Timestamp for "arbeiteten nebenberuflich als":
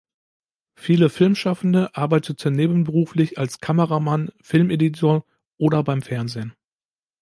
1.95-3.59